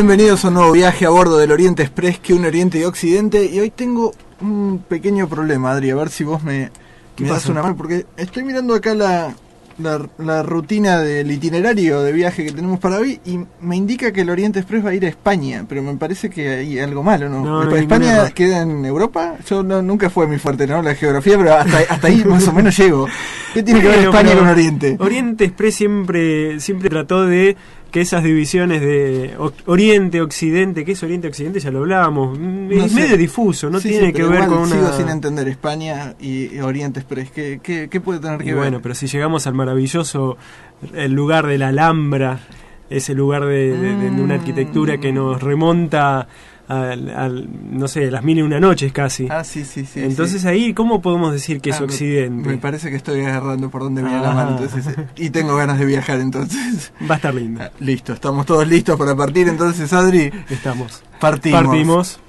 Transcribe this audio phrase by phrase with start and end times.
[0.00, 3.46] Bienvenidos a un nuevo viaje a bordo del Oriente Express que une Oriente y Occidente.
[3.50, 6.70] Y hoy tengo un pequeño problema, Adri, a ver si vos me,
[7.18, 9.34] me das una mano, porque estoy mirando acá la,
[9.78, 14.20] la, la rutina del itinerario de viaje que tenemos para hoy y me indica que
[14.20, 17.30] el Oriente Express va a ir a España, pero me parece que hay algo malo,
[17.30, 17.42] ¿no?
[17.42, 19.36] No, no ¿España queda en Europa?
[19.48, 20.82] Yo no- nunca fue mi fuerte, ¿no?
[20.82, 23.06] La geografía, pero hasta, hasta ahí más o menos llego.
[23.54, 24.96] ¿Qué tiene que ver España con Oriente?
[25.00, 27.56] Oriente Express siempre, siempre trató de
[27.96, 31.60] que esas divisiones de Oriente, Occidente, ¿qué es Oriente, Occidente?
[31.60, 32.38] Ya lo hablábamos.
[32.38, 33.00] Mm, No es sé.
[33.00, 34.66] medio difuso, no Sí, tiene sí, que ver con una...
[34.68, 37.30] Sigo sin entender España y Oriente Express.
[37.30, 38.56] ¿Qué, qué, qué puede tener que Y ver?
[38.56, 40.36] bueno, pero si llegamos al maravilloso
[40.94, 42.38] el lugar de la Alhambra,
[42.90, 44.40] ese lugar de, de- de una Mm.
[44.40, 46.28] arquitectura que nos remonta
[46.68, 49.28] al, al, no sé, las mil y una noches casi.
[49.30, 50.02] Ah, sí, sí, sí.
[50.02, 50.48] Entonces sí.
[50.48, 52.48] ahí, ¿cómo podemos decir que es Ah, me- Occidente?
[52.48, 54.22] Me, parece que estoy agarrando por donde viene Ah.
[54.22, 54.50] la mano.
[54.58, 56.92] Entonces, eh, y tengo ganas de viajar entonces.
[57.08, 57.60] Va a estar lindo.
[57.62, 59.48] Ah, Listo, estamos todos listos para partir.
[59.48, 61.02] Entonces, Adri, Estamos.
[61.20, 61.62] partimos.
[61.64, 62.20] Partimos.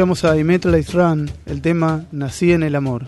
[0.00, 3.02] Escuchamos a Dimitri Run, el tema Nací en el amor.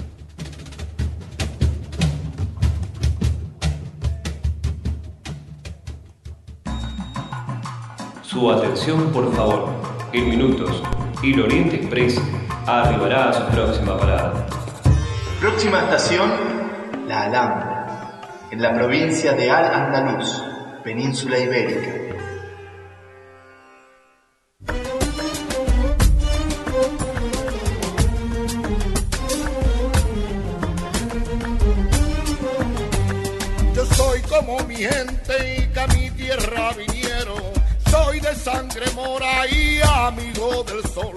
[8.22, 9.70] Su atención, por favor.
[10.12, 10.82] En minutos,
[11.24, 12.20] el Oriente Express
[12.66, 14.46] arribará a su próxima parada.
[15.40, 16.30] Próxima estación,
[17.08, 20.42] La Alhambra, en la provincia de Al-Andalus,
[20.84, 22.01] península ibérica.
[40.64, 41.14] Del sol.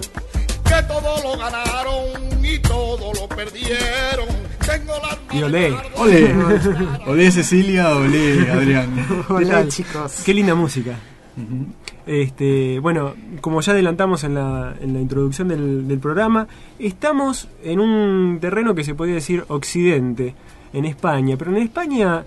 [0.64, 4.26] Que todo lo ganaron y todo lo perdieron.
[4.66, 5.74] Tengo la Y olé.
[5.96, 6.34] Olé,
[7.06, 9.24] olé Cecilia, olé Adrián.
[9.28, 10.22] Hola chicos.
[10.24, 10.96] Qué linda música.
[12.06, 16.48] Este, bueno, como ya adelantamos en la, en la introducción del, del programa,
[16.78, 20.34] estamos en un terreno que se podría decir occidente,
[20.72, 22.24] en España, pero en España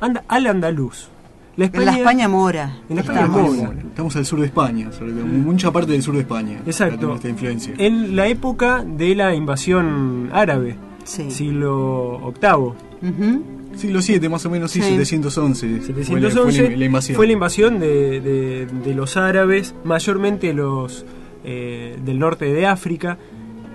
[0.00, 1.08] anda al andaluz.
[1.56, 2.78] La En la España mora.
[2.88, 3.56] En la España estamos.
[3.56, 3.78] mora.
[3.80, 6.60] Estamos al sur de España, sobre todo, mucha parte del sur de España.
[6.66, 7.14] Exacto.
[7.14, 7.74] Esta influencia.
[7.78, 11.30] En la época de la invasión árabe, Sí.
[11.30, 12.74] siglo octavo.
[13.02, 13.42] Ujú.
[13.76, 14.96] Siglo VII, más o menos, sí, Sí.
[14.96, 15.66] 711.
[15.80, 17.16] Fue la- 711 fue la, invasión.
[17.16, 21.04] fue la invasión de, de- de los árabes, mayormente los
[21.46, 23.18] eh, del norte de África,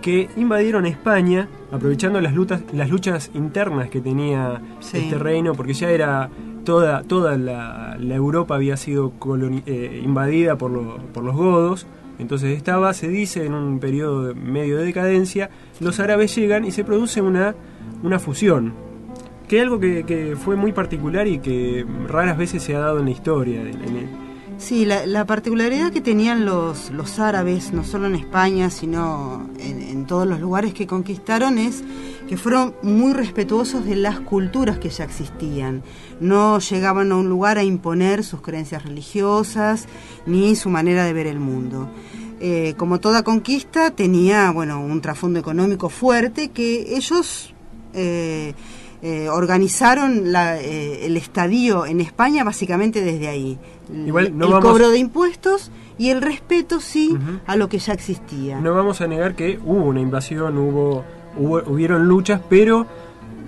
[0.01, 4.97] que invadieron España, aprovechando las luchas, las luchas internas que tenía Sí.
[4.97, 6.29] este reino, porque ya era
[6.69, 9.11] toda, toda la, Europa había sido
[9.65, 11.87] eh, invadida por, por los godos.
[12.19, 15.49] Entonces estaba, se dice, en un periodo medio de decadencia,
[15.79, 17.55] los árabes llegan y se produce una,
[18.03, 18.73] una fusión,
[19.47, 23.05] que es algo que, fue muy particular y que raras veces se ha dado en
[23.05, 23.63] la historia.
[24.59, 30.05] Sí, la, la particularidad que tenían los, los árabes, no solo en España, sino en,
[30.05, 31.81] todos los lugares que conquistaron, es
[32.27, 35.81] que fueron muy respetuosos de las culturas que ya existían.
[36.19, 39.87] No llegaban a un lugar a imponer sus creencias religiosas
[40.25, 41.89] ni su manera de ver el mundo.
[42.41, 47.53] Eh, como toda conquista, tenía bueno, un trasfondo económico fuerte que ellos
[47.93, 48.53] eh,
[49.01, 53.57] eh, organizaron la, eh, el estadio en España básicamente desde ahí.
[54.05, 57.17] Igual no el vamos- cobro de impuestos y el respeto sí
[57.47, 58.59] a lo que ya existía.
[58.59, 61.03] No vamos a negar que hubo una invasión, hubo,
[61.37, 62.85] hubo hubieron luchas, pero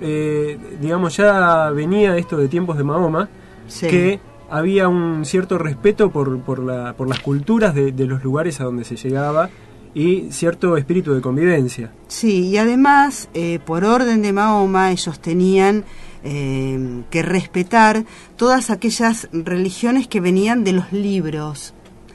[0.02, 3.30] eh, digamos ya venía esto de tiempos de Mahoma,
[3.68, 3.88] Sí.
[3.88, 4.20] que
[4.50, 8.66] había un cierto respeto por, por, la, por las culturas de, de los lugares a
[8.66, 9.50] donde se llegaba
[9.94, 11.92] y cierto espíritu de convivencia.
[12.08, 15.84] Sí, y además, eh, por orden de Mahoma, ellos tenían
[16.24, 18.06] eh, que respetar
[18.36, 21.74] todas aquellas religiones que venían de los libros.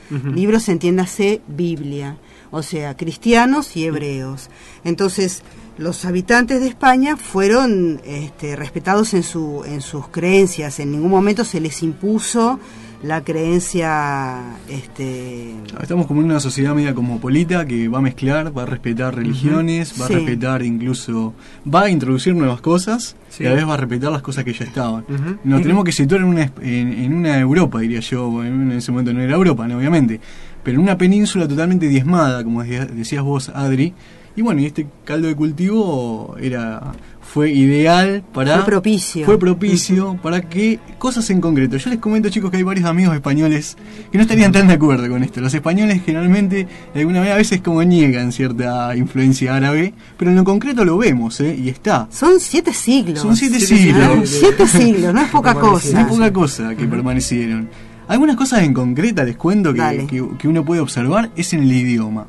[0.08, 2.16] Libros, entiéndase, Biblia,
[2.52, 4.50] o sea, cristianos y hebreos.
[4.84, 5.42] Entonces,
[5.78, 10.78] los habitantes de España fueron este, respetados en, su, en sus creencias.
[10.78, 12.60] En ningún momento se les impuso
[13.06, 18.62] la creencia este, Estamos como en una sociedad media cosmopolita que va a mezclar, va
[18.62, 20.14] a respetar religiones, va Sí.
[20.14, 21.34] a respetar incluso,
[21.72, 23.44] va a introducir nuevas cosas Sí.
[23.44, 25.04] y a la vez va a respetar las cosas que ya estaban.
[25.44, 28.90] Nos tenemos que situar en una, es- en, en una Europa, diría yo, en ese
[28.90, 29.78] momento no era Europa, ¿no?
[29.78, 30.20] obviamente,
[30.62, 33.94] pero en una península totalmente diezmada, como decía- decías vos, Adri,
[34.34, 36.92] y bueno, y este caldo de cultivo era
[37.32, 38.56] fue ideal para...
[38.58, 39.26] Fue propicio.
[39.26, 41.76] Fue propicio para que cosas en concreto.
[41.76, 43.76] Yo les comento, chicos, que hay varios amigos españoles
[44.10, 45.40] que no estarían tan de acuerdo con esto.
[45.40, 50.36] Los españoles generalmente, de alguna manera, a veces como niegan cierta influencia árabe, pero en
[50.36, 51.54] lo concreto lo vemos, ¿eh?
[51.58, 52.08] Y está.
[52.10, 53.20] Son siete siglos.
[53.20, 54.08] Son siete Siete siglos.
[54.10, 54.30] siglos.
[54.30, 56.00] Siete siglos, no es poca No cosa.
[56.00, 57.68] es poca cosa que permanecieron.
[58.08, 60.06] Algunas cosas en concreta, les cuento, que-
[60.38, 62.26] que uno puede observar, es en el idioma.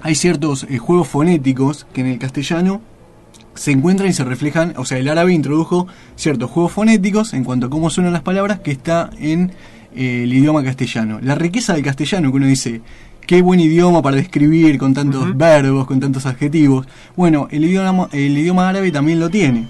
[0.00, 2.80] Hay ciertos eh, juegos fonéticos que en el castellano
[3.54, 7.66] se encuentran y se reflejan, o sea, el árabe introdujo ciertos juegos fonéticos en cuanto
[7.66, 9.52] a cómo suenan las palabras que está en
[9.94, 11.18] eh, el idioma castellano.
[11.22, 12.80] La riqueza del castellano, que uno dice,
[13.26, 16.86] qué buen idioma para describir con tantos verbos, con tantos adjetivos.
[17.16, 19.68] Bueno, el idioma, el idioma árabe también lo tiene.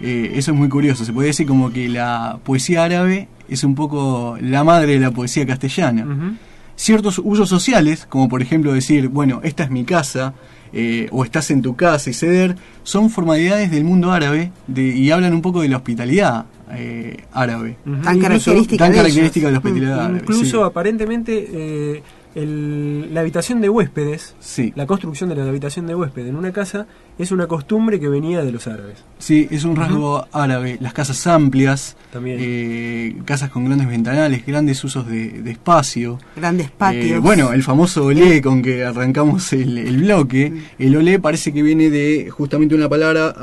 [0.00, 1.04] Eh, eso es muy curioso.
[1.04, 5.10] Se puede decir como que la poesía árabe es un poco la madre de la
[5.10, 6.36] poesía castellana.
[6.74, 10.34] Ciertos usos sociales, como por ejemplo decir, bueno, esta es mi casa,
[10.72, 15.10] eh, o estás en tu casa y ceder, son formalidades del mundo árabe de- y
[15.10, 17.76] hablan un poco de la hospitalidad eh, árabe.
[17.84, 20.18] Tan Incluso- característica Tan de característica de la hospitalidad árabe.
[20.20, 20.62] Incluso sí.
[20.64, 22.02] aparentemente eh,
[22.34, 24.72] el- la habitación de huéspedes, Sí.
[24.76, 26.86] la construcción de la habitación de huésped en una casa
[27.18, 29.04] es una costumbre que venía de los árabes.
[29.18, 30.78] Sí, es un rasgo árabe.
[30.80, 32.38] Las casas amplias, También.
[32.40, 36.18] eh, casas con grandes ventanales, grandes usos de, de espacio.
[36.36, 37.04] Grandes patios.
[37.04, 41.62] Eh, bueno, el famoso olé con que arrancamos el, el bloque, el olé parece que
[41.62, 43.34] viene de justamente una palabra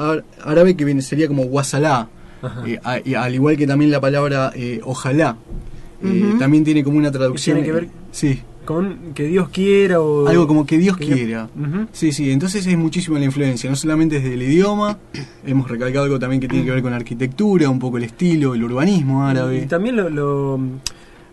[0.44, 2.10] árabe que viene, sería como wasalá,
[2.66, 5.38] eh, a- y al igual que también la palabra eh, ojalá.
[6.04, 6.36] Eh.
[6.40, 7.56] También tiene como una traducción.
[7.58, 8.42] tiene que ver eh, Sí.
[8.70, 10.28] Con que Dios quiera o...
[10.28, 11.50] Algo como que Dios que- quiera.
[11.92, 15.00] Sí, sí, entonces es muchísima la influencia, no solamente desde el idioma,
[15.44, 18.54] hemos recalcado algo también que tiene que ver con la arquitectura, un poco el estilo,
[18.54, 19.62] el urbanismo Y árabe.
[19.66, 20.60] también lo, lo,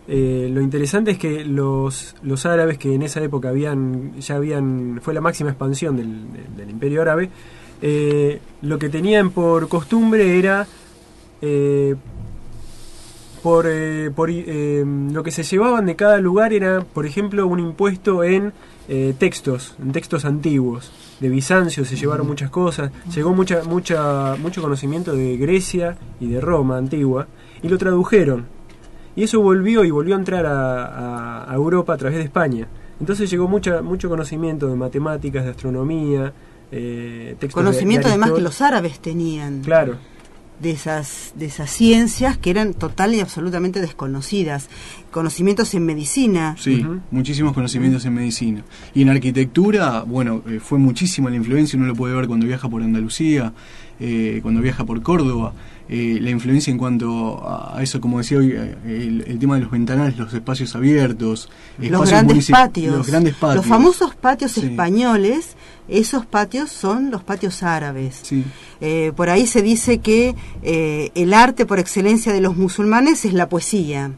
[0.07, 4.99] eh, lo interesante es que los, los árabes que en esa época habían ya habían
[5.03, 7.29] fue la máxima expansión del, del- del imperio árabe,
[7.83, 10.65] eh, lo que tenían por costumbre era
[11.43, 11.93] eh,
[13.47, 17.61] por, eh, por eh, lo que se llevaban de cada lugar era, por ejemplo, un
[17.61, 18.51] impuesto en
[18.89, 20.91] eh, textos, en textos antiguos.
[21.21, 26.41] De Bizancio se llevaron muchas cosas, llegó mucha, mucha, mucho conocimiento de Grecia y de
[26.41, 27.27] Roma antigua,
[27.63, 28.47] y lo tradujeron.
[29.15, 32.67] Y eso volvió y volvió a entrar a, a- a Europa a través de España.
[32.99, 36.33] Entonces llegó mucha, mucho conocimiento de matemáticas, de astronomía,
[36.71, 39.61] eh, textos de- Conocimiento de además que los árabes tenían.
[39.61, 39.95] Claro.
[40.59, 44.69] De esas, de esas ciencias que eran total y absolutamente desconocidas.
[45.11, 46.55] Conocimientos en medicina.
[46.57, 48.63] Sí, muchísimos conocimientos en medicina.
[48.93, 52.69] Y en arquitectura, bueno, eh, fue muchísima la influencia, uno lo puede ver cuando viaja
[52.69, 53.53] por Andalucía,
[53.99, 55.53] eh, cuando viaja por Córdoba,
[55.89, 59.61] eh, la influencia en cuanto a eso, como decía hoy, eh, el, el tema de
[59.61, 62.97] los ventanales, los espacios abiertos, Los grandes patios.
[62.97, 63.55] Los grandes patios.
[63.57, 64.65] Los famosos patios Sí.
[64.65, 65.55] españoles,
[65.87, 68.19] esos patios son los patios árabes.
[68.23, 68.43] Sí.
[68.81, 73.33] Eh, por ahí se dice que eh, el arte por excelencia de los musulmanes es
[73.33, 74.11] la poesía.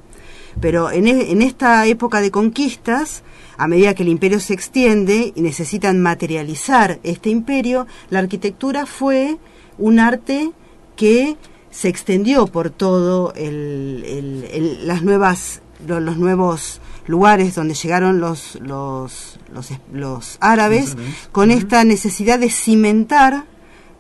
[0.61, 3.23] Pero en, e- en esta época de conquistas,
[3.57, 9.37] a medida que el imperio se extiende y necesitan materializar este imperio, la arquitectura fue
[9.77, 10.51] un arte
[10.95, 11.37] que
[11.71, 18.19] se extendió por todo el, el- el- las nuevas lo- los nuevos lugares donde llegaron
[18.19, 23.45] los los, los, los árabes Los con esta necesidad de cimentar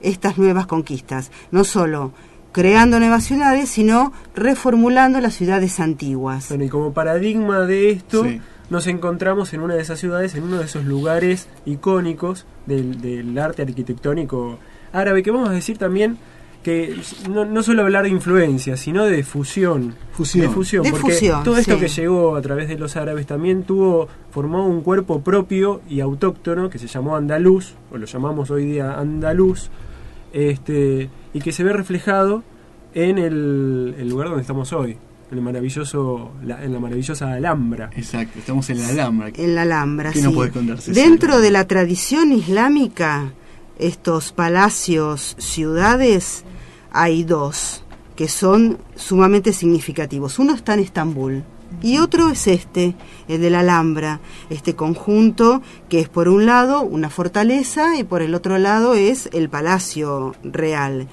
[0.01, 2.11] estas nuevas conquistas, no solo
[2.51, 6.49] creando nuevas ciudades, sino reformulando las ciudades antiguas.
[6.49, 8.41] Bueno, y como paradigma de esto, Sí.
[8.69, 13.37] nos encontramos en una de esas ciudades, en uno de esos lugares icónicos del, del
[13.37, 14.57] arte arquitectónico
[14.91, 16.17] árabe, que vamos a decir también
[16.63, 16.95] que
[17.29, 19.95] no, no solo hablar de influencia, sino de fusión.
[20.11, 20.47] Fusión.
[20.47, 21.79] De fusión, De porque fusión, todo esto sí.
[21.79, 26.69] que llegó a través de los árabes también tuvo, formó un cuerpo propio y autóctono
[26.69, 29.69] que se llamó andaluz, o lo llamamos hoy día andaluz,
[30.33, 32.43] este, y que se ve reflejado
[32.93, 34.97] en el, el lugar donde estamos hoy,
[35.31, 37.89] en el maravilloso, la- en la maravillosa Alhambra.
[37.95, 39.31] Exacto, estamos en la Alhambra.
[39.35, 40.25] En la Alhambra, ¿Qué sí.
[40.25, 41.03] nos podés contar, Cecilia?
[41.03, 43.31] Dentro de la tradición islámica,
[43.79, 46.43] estos palacios, ciudades,
[46.91, 47.83] hay dos
[48.15, 50.39] que son sumamente significativos.
[50.39, 51.43] Uno está en Estambul
[51.81, 52.95] y otro es este,
[53.27, 54.19] el de la Alhambra,
[54.49, 59.29] este conjunto que es por un lado una fortaleza y por el otro lado es
[59.31, 61.07] el palacio real.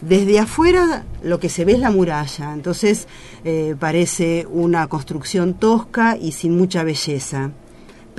[0.00, 3.06] Desde afuera lo que se ve es la muralla, entonces
[3.44, 7.52] eh, parece una construcción tosca y sin mucha belleza.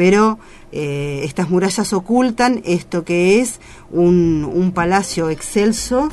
[0.01, 0.39] Pero
[0.71, 3.59] eh, estas murallas ocultan esto que es
[3.91, 6.09] un, un palacio excelso,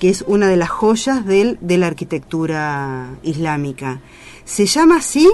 [0.00, 4.00] que es una de las joyas del- de la arquitectura islámica.
[4.44, 5.28] Se llama así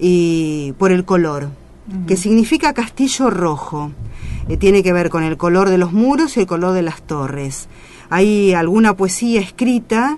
[0.00, 1.50] y por el color,
[2.06, 3.90] que significa castillo rojo.
[4.48, 7.02] Eh, tiene que ver con el color de los muros y el color de las
[7.02, 7.68] torres.
[8.08, 10.16] Hay alguna poesía escrita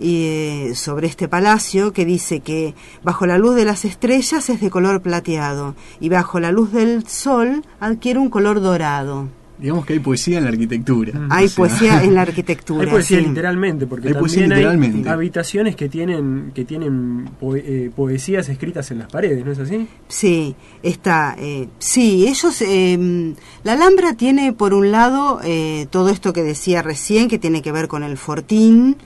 [0.00, 4.70] eh, sobre este palacio que dice que bajo la luz de las estrellas es de
[4.70, 9.28] color plateado y bajo la luz del sol adquiere un color dorado.
[9.60, 11.26] Digamos que hay poesía en la arquitectura.
[11.30, 12.84] Hay O sea, poesía en la arquitectura.
[12.84, 13.24] Hay poesía sí.
[13.26, 15.08] literalmente, porque Hay poesía también literalmente.
[15.08, 19.58] hay habitaciones que tienen que tienen poe- eh, poesías escritas en las paredes, ¿no es
[19.58, 19.88] así?
[20.06, 21.34] Sí, está.
[21.36, 22.62] eh, sí, ellos.
[22.62, 27.60] eh, la Alhambra tiene, por un lado, eh, todo esto que decía recién, que tiene
[27.60, 28.96] que ver con el fortín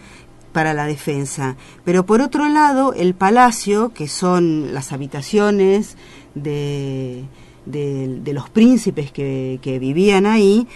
[0.53, 1.57] para la defensa.
[1.85, 5.97] Pero por otro lado, el palacio, que son las habitaciones
[6.35, 7.25] de,
[7.67, 10.67] de, de los príncipes que, que vivían ahí,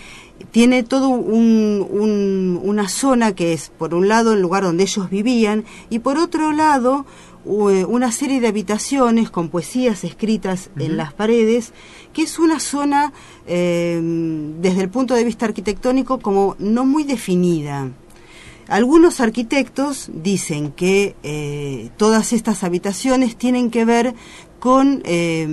[0.51, 5.09] tiene todo un, un- una zona que es, por un lado, el lugar donde ellos
[5.09, 7.07] vivían, y por otro lado,
[7.47, 11.73] eh, una serie de habitaciones con poesías escritas en las paredes,
[12.13, 13.13] que es una zona,
[13.47, 13.99] eh,
[14.61, 17.89] desde el punto de vista arquitectónico, como no muy definida.
[18.69, 24.15] Algunos arquitectos dicen que eh, todas estas habitaciones tienen que ver
[24.59, 25.47] con, eh,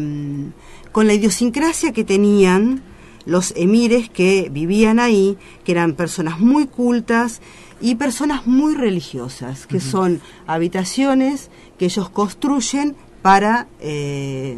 [0.91, 2.81] con la idiosincrasia que tenían
[3.25, 7.41] los emires que vivían ahí, que eran personas muy cultas
[7.79, 14.57] y personas muy religiosas, que son habitaciones que ellos construyen para, eh,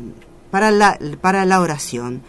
[0.50, 2.22] para, la, para la oración.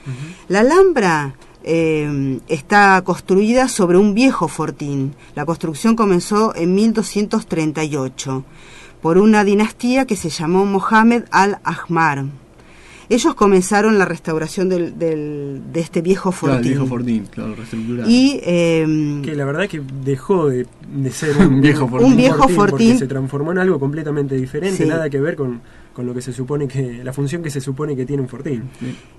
[0.49, 1.35] La Alhambra
[1.66, 5.14] eh, está construida sobre un viejo fortín.
[5.35, 8.44] La construcción comenzó en 1238
[9.02, 12.25] por una dinastía que se llamó Mohammed al-Ahmar.
[13.08, 16.70] ellos comenzaron la restauración del, del- de este viejo Claro, el fortín.
[16.73, 18.11] viejo Fortín, claro, reestructurado.
[18.11, 22.08] Y eh, Que la verdad que dejó de, de ser un, Un viejo fortín.
[22.11, 22.99] Un viejo porque fortín.
[22.99, 24.88] se transformó en algo completamente diferente, Sí.
[24.88, 25.61] nada que ver con,
[25.96, 28.64] con lo que se supone que, la función que se supone que tiene un fortín.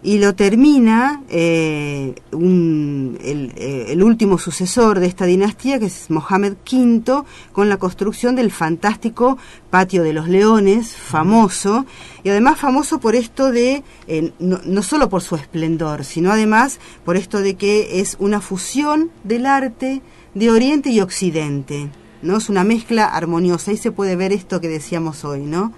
[0.03, 6.11] y lo termina eh, un- el, eh, el último sucesor de esta dinastía, que es
[6.11, 9.39] Mohamed V, con la construcción del fantástico
[9.71, 11.87] Patio de los Leones, famoso,
[12.23, 16.79] y además famoso por esto de, eh, no, no solo por su esplendor, sino además
[17.03, 20.03] por esto de que es una fusión del arte
[20.35, 21.89] de Oriente y Occidente.
[22.21, 22.37] ¿no?
[22.37, 25.71] Es una mezcla armoniosa, ahí se puede ver esto que decíamos hoy, ¿no?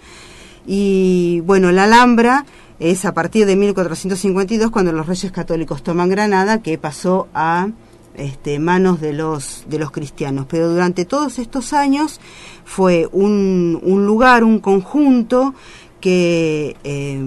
[0.66, 2.46] Y bueno, la Alhambra
[2.80, 7.70] es a partir de 1452 cuando los reyes católicos toman Granada, que pasó a
[8.16, 10.46] este, manos de los, de los cristianos.
[10.50, 12.20] Pero durante todos estos años
[12.66, 15.54] fue un, un lugar, un conjunto
[16.00, 17.22] que eh,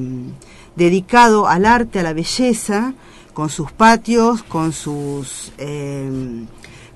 [0.76, 2.94] dedicado al arte, a la belleza,
[3.34, 6.44] con sus patios, con sus eh,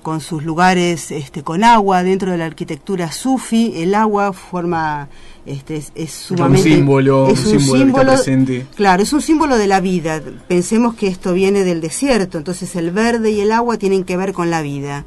[0.07, 3.73] con sus lugares este, con agua dentro de la arquitectura sufi.
[3.75, 5.09] El agua forma
[5.45, 8.69] este, es, es sumamente símbolo, es un símbolo presente.
[8.77, 10.23] Claro, es un símbolo de la vida.
[10.47, 14.33] Pensemos que esto viene del desierto, entonces el verde y el agua tienen que ver
[14.33, 15.05] con la vida.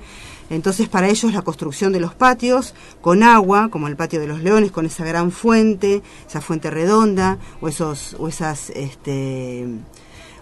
[0.49, 4.41] Entonces para ellos la construcción de los patios con agua, como el patio de los
[4.41, 9.65] leones, con esa gran fuente, esa fuente redonda, o esos, o esas, este,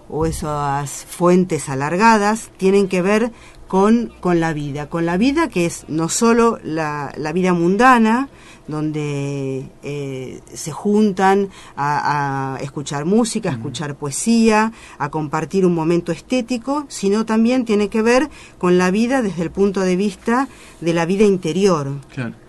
[0.10, 3.32] o esas fuentes alargadas, tienen que ver
[3.68, 8.30] con, con la vida, con la vida que es no solo la, la vida mundana,
[8.68, 16.12] donde eh, se juntan a, a escuchar música, a escuchar poesía, a compartir un momento
[16.12, 20.50] estético, sino también tiene que ver con la vida desde el punto de vista
[20.82, 21.94] de la vida interior.
[22.14, 22.47] Claro.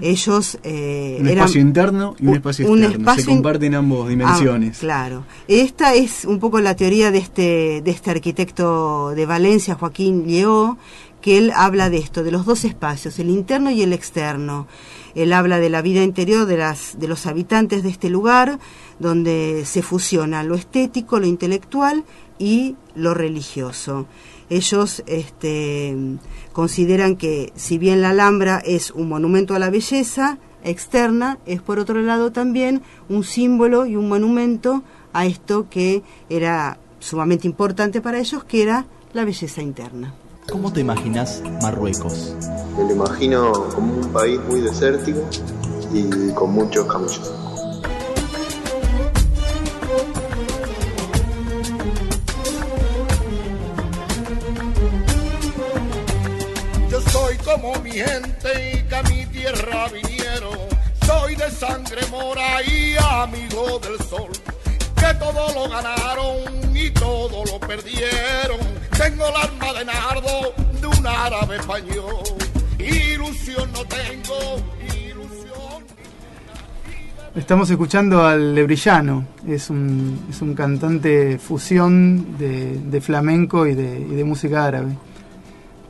[0.00, 2.98] Ellos eh, Un eran espacio interno y un, espacio un externo.
[3.02, 4.76] espacio Se in- comparten ambos dimensiones.
[4.78, 5.24] Ah, claro.
[5.46, 10.76] Esta es un poco la teoría de este, de este arquitecto de Valencia, Joaquín Lleó,
[11.20, 14.66] que él habla de esto, de los dos espacios, el interno y el externo.
[15.14, 18.58] Él habla de la vida interior de, las, de los habitantes de este lugar,
[18.98, 22.04] donde se fusiona lo estético, lo intelectual
[22.38, 24.06] y lo religioso.
[24.48, 25.94] Ellos este,
[26.52, 31.78] consideran que si bien la Alhambra es un monumento a la belleza externa, es por
[31.78, 34.82] otro lado también un símbolo y un monumento
[35.12, 40.14] a esto que era sumamente importante para ellos, que era la belleza interna.
[40.50, 42.34] ¿Cómo te imaginas Marruecos?
[42.76, 45.20] Me lo imagino como un país muy desértico
[45.92, 47.49] y con muchos camellos.
[61.60, 64.30] Sangre mora y amigo del sol.
[64.96, 68.60] Que todo lo ganaron y todo lo perdieron.
[68.96, 72.24] Tengo el alma de nardo de un árabe español.
[72.78, 74.56] Ilusión no tengo,
[74.96, 75.84] ilusión.
[77.34, 84.00] Estamos escuchando al Lebrillano, es un, es un cantante fusión de, de flamenco y de,
[84.00, 84.92] y de música árabe.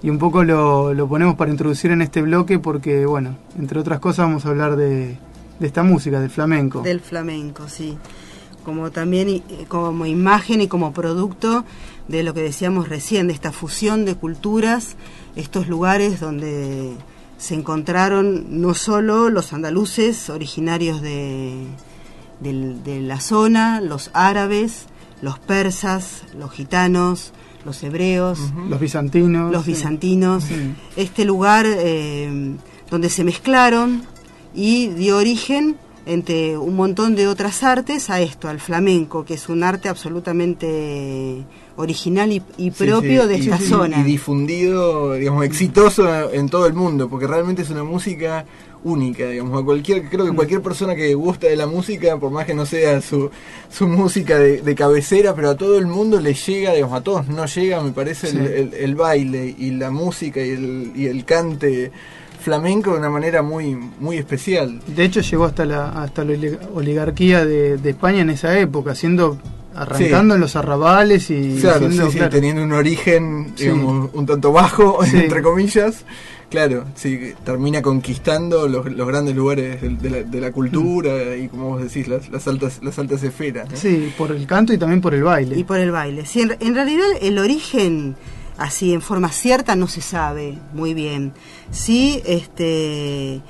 [0.02, 4.00] Y un poco lo, lo ponemos para introducir en este bloque porque, bueno, entre otras
[4.00, 5.16] cosas vamos a hablar de,
[5.60, 6.82] de esta música, del flamenco.
[6.82, 7.96] Del flamenco, sí.
[8.64, 11.64] Como también i- como imagen y como producto
[12.08, 14.96] de lo que decíamos recién, de esta fusión de culturas,
[15.36, 16.92] estos lugares donde
[17.38, 21.64] se encontraron no solo los andaluces originarios de,
[22.40, 24.86] del- de la zona, los árabes,
[25.22, 27.32] los persas, los gitanos,
[27.64, 29.52] los hebreos, Los bizantinos.
[29.52, 29.72] los sí.
[29.72, 30.44] bizantinos,
[30.96, 32.56] este lugar eh,
[32.90, 34.02] donde se mezclaron
[34.54, 39.48] y dio origen entre un montón de otras artes a esto, al flamenco, que es
[39.48, 41.44] un arte absolutamente
[41.76, 44.00] original y, propio sí, de y- esta zona.
[44.00, 48.44] Y difundido, digamos, exitoso en todo el mundo, porque realmente es una música
[48.82, 52.46] única, digamos, a cualquier, creo que cualquier persona que gusta de la música, por más
[52.46, 53.30] que no sea su,
[53.70, 57.28] su música de, de cabecera, pero a todo el mundo le llega, digamos, a todos
[57.28, 61.24] no llega, me parece, el, el- el baile y la música y el, y el
[61.26, 61.92] cante
[62.40, 64.80] flamenco de una manera muy, muy especial.
[64.86, 68.94] De hecho llegó hasta la, hasta la oli- oligarquía de, de España en esa época,
[68.94, 69.38] siendo
[69.74, 70.36] arrancando Sí.
[70.36, 73.64] en los arrabales y Claro, siendo, sí, sí, claro, teniendo un origen, Sí.
[73.64, 75.16] digamos, un tanto bajo, Sí.
[75.18, 76.04] entre comillas.
[76.50, 81.46] Claro, sí, termina conquistando los, los grandes lugares de, de la, de la cultura y,
[81.46, 83.68] como vos decís, las, las altas las altas esferas.
[83.74, 85.56] sí, por el canto y también por el baile.
[85.56, 86.26] Y por el baile.
[86.26, 88.16] Sí, en, en realidad el origen,
[88.60, 91.32] así en forma cierta, no se sabe muy bien.
[91.72, 93.40] Sí, este,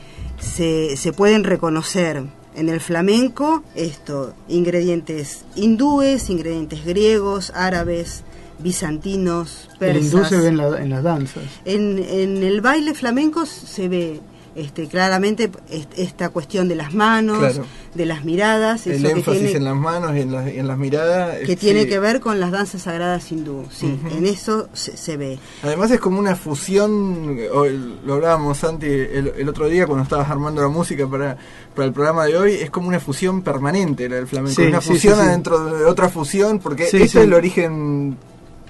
[0.41, 2.23] se, se pueden reconocer
[2.57, 8.23] en el flamenco, esto, ingredientes hindúes, ingredientes griegos, árabes,
[8.59, 10.03] bizantinos, El persas.
[10.05, 11.45] hindú se ve en, la- en las danzas.
[11.65, 14.21] En, en el baile flamenco se ve
[14.61, 17.65] este, claramente est- esta cuestión de las manos, Claro.
[17.95, 20.59] de las miradas, El eso que énfasis tiene, en las manos y en las, y
[20.59, 21.39] en las miradas.
[21.47, 23.65] que tiene que ver con las danzas sagradas hindú.
[23.71, 25.39] Sí, en eso se, se ve.
[25.63, 27.37] Además es como una fusión,
[28.05, 31.37] lo hablábamos Santi el, el otro día cuando estabas armando la música para,
[31.75, 34.81] para el programa de hoy, es como una fusión permanente la del flamenco, Sí, una
[34.81, 35.27] sí, fusión sí, sí.
[35.29, 37.19] adentro de otra fusión, porque Sí, ese sí.
[37.19, 38.17] es el origen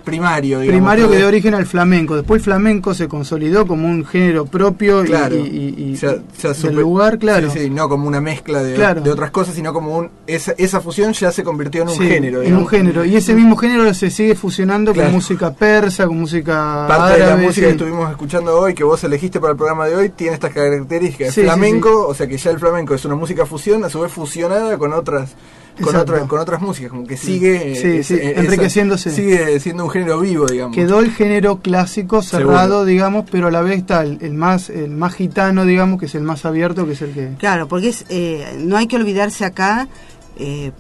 [0.01, 0.79] primario, digamos.
[0.81, 2.17] Primario que dio origen al flamenco.
[2.17, 6.07] Después el flamenco se consolidó como un género propio y- Claro, y, y- y se
[6.09, 7.51] ha- se ha del super- lugar, claro.
[7.51, 9.01] Sí, sí, no como una mezcla de, Claro.
[9.01, 12.07] de otras cosas, sino como un esa, esa fusión ya se convirtió en un Sí,
[12.09, 12.43] género.
[12.43, 13.05] en un género.
[13.05, 15.09] Y ese mismo género se sigue fusionando Claro.
[15.09, 19.03] con música persa, con música Parte de la música que estuvimos escuchando hoy, que vos
[19.05, 21.35] elegiste para el programa de hoy, tiene estas características.
[21.35, 24.79] Flamenco, o sea que ya el flamenco es una música fusión, a su vez fusionada
[24.79, 25.31] con otras
[25.83, 29.11] con, otras con otras músicas, como que sigue Sí, eh, sí, enriqueciéndose.
[29.11, 30.75] sigue siendo un género vivo, digamos.
[30.75, 34.91] Quedó el género clásico cerrado, digamos, pero a la vez está el, el más el
[34.91, 37.31] más gitano, digamos, que es el más abierto, que es el que...
[37.39, 39.89] Claro, porque es, eh, no hay que olvidarse acá,
[40.37, 40.73] eh,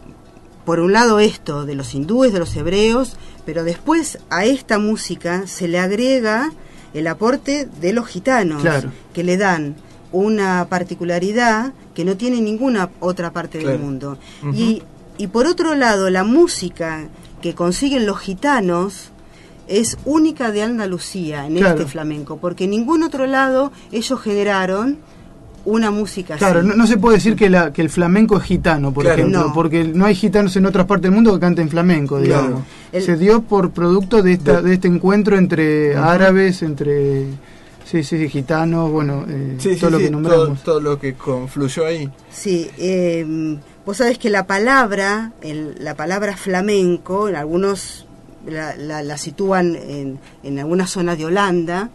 [0.64, 5.46] por un lado esto de los hindúes, de los hebreos, pero después a esta música
[5.46, 6.53] se le agrega
[6.92, 8.90] el aporte de los gitanos, Claro.
[9.14, 9.76] que le dan
[10.12, 13.72] una particularidad que no tiene ninguna otra parte Claro.
[13.76, 14.18] del mundo.
[14.54, 14.82] Y,
[15.18, 17.08] y por otro lado, la música
[17.42, 19.10] que consiguen los gitanos
[19.68, 21.78] es única de Andalucía en Claro.
[21.78, 24.96] este flamenco, porque en ningún otro lado ellos generaron
[25.66, 26.68] una música Claro, así.
[26.68, 29.18] no, no se puede decir que, la, que el flamenco es gitano, por Claro.
[29.18, 29.52] ejemplo, No.
[29.52, 32.62] porque no hay gitanos en otras partes del mundo que canten flamenco, digamos.
[32.92, 37.26] El- Se dio por producto de, esta, de este encuentro entre árabes, entre
[37.90, 40.62] sí, sí, sí, gitanos, bueno, eh, Sí, sí, todo lo que nombramos.
[40.62, 42.09] todo lo que confluyó ahí.
[42.31, 43.24] Sí, eh,
[43.85, 48.07] vos sabés que la palabra, el- la palabra flamenco, en algunos
[48.46, 51.90] la, la- la sitúan en, en algunas zonas de Holanda,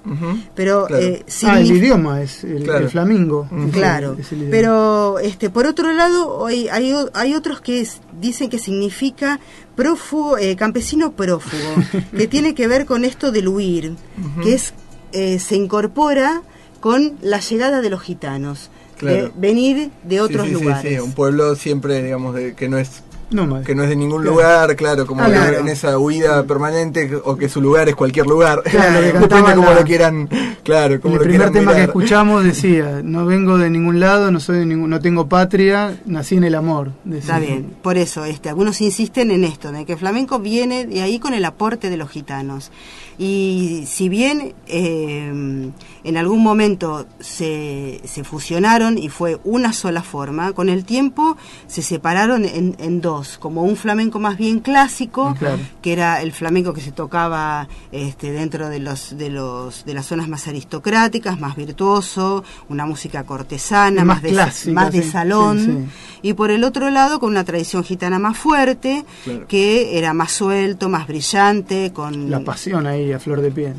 [0.53, 1.03] pero Claro.
[1.03, 2.85] eh, Ah, el idioma es el, Claro.
[2.85, 3.47] el flamingo.
[3.49, 3.57] Ujú.
[3.61, 4.51] es el- Claro, es el idioma.
[4.51, 9.39] pero este por otro lado hay, hay, hay otros que es- dicen que significa
[9.75, 11.73] prófugo, eh, campesino prófugo,
[12.15, 13.95] que tiene que ver con esto del huir,
[14.43, 14.75] que es
[15.15, 16.41] eh, se incorpora
[16.79, 18.69] con la llegada de los gitanos,
[19.01, 20.93] de venir de otros Sí, sí, sí, lugares.
[20.93, 23.01] sí, un pueblo siempre, digamos, de, que no es
[23.31, 24.35] No que no es de ningún Claro.
[24.35, 25.57] lugar, claro, como Ah, en- claro.
[25.57, 28.61] en esa huida permanente o que su lugar es cualquier lugar.
[28.63, 30.29] Claro, que como la- lo quieran,
[30.63, 34.29] claro, como el lo primer quieran tema que escuchamos decía, no vengo de ningún lado,
[34.29, 36.91] no soy de ningún, no tengo patria, nací en el amor.
[37.03, 37.35] decía.
[37.35, 41.01] Está bien, por eso este, algunos insisten en esto, de que el flamenco viene de
[41.01, 42.71] ahí con el aporte de los gitanos.
[43.17, 45.71] Y si bien eh,
[46.03, 51.81] en algún momento se, se fusionaron y fue una sola forma, con el tiempo se
[51.81, 55.59] separaron en, en dos, como un flamenco más bien clásico, Claro.
[55.81, 60.05] que era el flamenco que se tocaba este, dentro de los, de los de las
[60.05, 65.59] zonas más aristocráticas, más virtuoso, una música cortesana, Más más, de, clásica, más de salón,
[65.59, 66.29] sí, sí.
[66.29, 69.47] y por el otro lado con una tradición gitana más fuerte, Claro.
[69.47, 73.75] que era más suelto, más brillante, con La pasión ahí a flor de piel.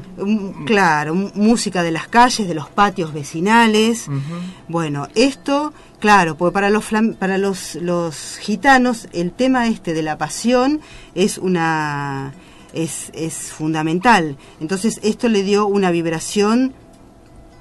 [0.65, 4.07] Claro, música de las calles, de los patios vecinales.
[4.69, 6.85] Bueno, esto, claro, porque para los
[7.19, 10.81] para los, los gitanos el tema este de la pasión
[11.15, 12.35] es una
[12.73, 14.37] es, es fundamental.
[14.61, 16.75] Entonces esto le dio una vibración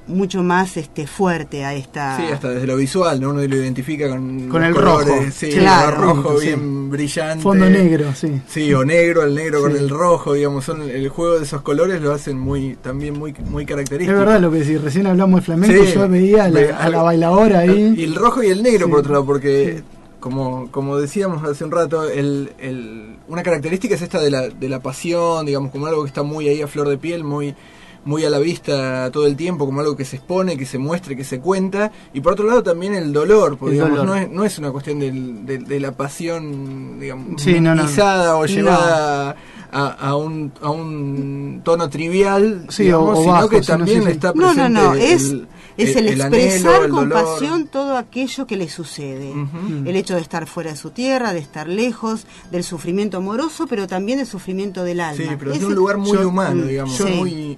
[0.07, 3.29] mucho más este fuerte a esta Sí, hasta desde lo visual, ¿no?
[3.31, 5.21] Uno lo identifica con, Con el colores, rojo.
[5.33, 5.89] sí, Claro.
[5.89, 6.47] el rojo Sí.
[6.47, 7.41] bien brillante.
[7.43, 8.41] Fondo negro, sí.
[8.47, 12.01] Sí, o negro, el negro con el rojo, digamos, son el juego de esos colores
[12.01, 14.19] lo hacen muy también muy muy Es característico.
[14.19, 15.93] verdad lo que decís, recién hablamos de flamenco, Sí.
[15.95, 18.03] yo veía a la, a la bailadora Y ahí.
[18.03, 18.91] el rojo y el negro, Sí.
[18.91, 19.81] por otro lado, porque
[20.19, 24.69] como, como decíamos hace un rato, el, el- una característica es esta de la, de
[24.69, 27.55] la pasión, digamos, como algo que está muy ahí a flor de piel, muy
[28.05, 31.15] muy a la vista todo el tiempo, como algo que se expone, que se muestre,
[31.15, 31.91] que se cuenta.
[32.13, 34.15] Y por otro lado también el dolor, porque El digamos, dolor.
[34.15, 37.83] No, es, no es una cuestión del- de, de la pasión, digamos, Sí, no, no.
[37.83, 38.45] o No.
[38.45, 39.35] llevada
[39.71, 43.77] a, a un, a un tono trivial, Sí, digamos, o- o sino bajo, que sino
[43.77, 44.11] también sí, sí.
[44.11, 45.35] está No, no, presente no, es,
[45.77, 47.23] es el, el anhelo, expresar el con dolor.
[47.25, 49.33] pasión todo aquello que le sucede.
[49.85, 53.85] El hecho de estar fuera de su tierra, de estar lejos, del sufrimiento amoroso, pero
[53.87, 55.23] también del sufrimiento del alma.
[55.23, 57.03] Sí, pero es un lugar muy yo- humano, mm, digamos, sí.
[57.03, 57.57] muy...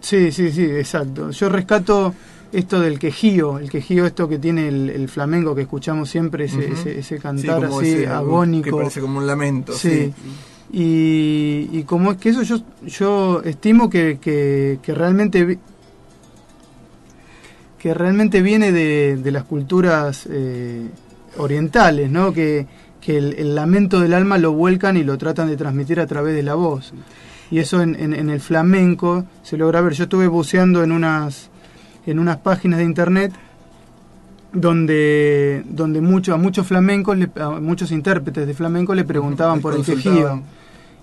[0.00, 1.30] Sí, sí, sí, exacto.
[1.30, 2.14] Yo rescato
[2.52, 6.72] esto del quejío, el quejío esto que tiene el, el flamenco que escuchamos siempre, ese,
[6.72, 8.64] ese, ese cantar así ese- agónico.
[8.64, 9.72] Que parece como un lamento.
[9.72, 10.12] Sí.
[10.12, 10.14] Sí.
[10.70, 15.58] Y, y como es que eso yo, yo estimo que, que, que realmente
[17.78, 20.88] que realmente viene de, de las culturas eh,
[21.36, 22.32] orientales, ¿no?
[22.32, 22.66] Que,
[23.00, 26.34] que el, el lamento del alma lo vuelcan y lo tratan de transmitir a través
[26.34, 26.92] de la voz.
[27.50, 29.94] Y eso en, en- en el flamenco se logra ver.
[29.94, 31.48] Yo estuve buceando en unas,
[32.06, 33.32] en unas páginas de internet
[34.52, 39.74] donde, donde mucho, a muchos flamencos, le- a muchos intérpretes de flamenco le preguntaban por
[39.74, 40.42] el tejido.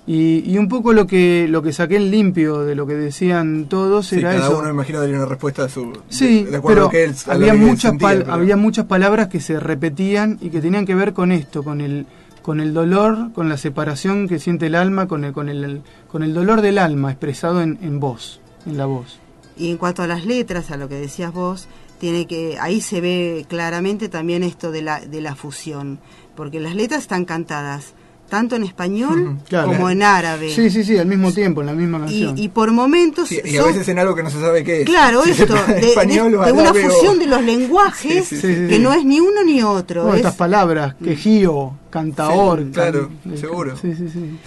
[0.08, 3.66] Y, y un poco lo que, lo que saqué en limpio de lo que decían
[3.68, 4.58] todos Sí, era cada eso.
[4.60, 5.94] uno me imagino daría una respuesta a su.
[6.10, 9.60] Sí, de pero que él- había, que muchas sentía, pero- había muchas palabras que se
[9.60, 12.06] repetían y que tenían que ver con esto, con el,
[12.46, 16.22] con el dolor, con la separación que siente el alma, con el, con el, con
[16.22, 19.18] el dolor del alma expresado en, en voz, en la voz.
[19.58, 23.02] Y en cuanto a las letras, a lo que decías vos, tiene que ahí se
[23.02, 25.98] ve claramente también esto de la de la fusión,
[26.36, 27.96] porque las letras están cantadas
[28.30, 29.68] tanto en español Claro.
[29.68, 30.50] como en árabe.
[30.54, 32.38] Sí, sí, sí, al mismo tiempo, en la misma Y, canción.
[32.38, 34.82] y por momentos Sí, y a son- veces en algo que no se sabe qué
[34.82, 34.86] es.
[34.86, 38.42] Claro, Si esto, de, de- español de una o- fusión de los lenguajes Sí, sí,
[38.42, 38.68] sí, sí.
[38.68, 40.02] que no es ni uno ni otro.
[40.04, 42.60] Bueno, es- estas palabras, quejío, cantaor.
[42.64, 43.78] Sí, claro, can- seguro.
[43.78, 44.40] Sí, sí, sí.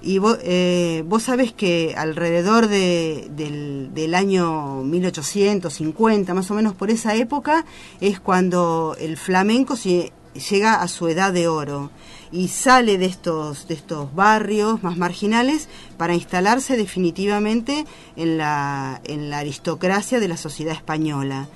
[0.00, 6.74] Y vos, eh, vos sabés que alrededor de, del, del año 1850, más o menos
[6.74, 7.64] por esa época,
[8.00, 10.12] es cuando el flamenco se-
[10.50, 11.90] llega a su edad de oro
[12.32, 17.84] y sale de estos, de estos barrios más marginales para instalarse definitivamente
[18.16, 21.48] en la, en la aristocracia de la sociedad española.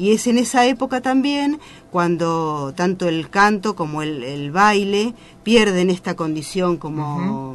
[0.00, 1.60] Y es en esa época también
[1.90, 7.54] cuando tanto el canto como el, el baile pierden esta condición como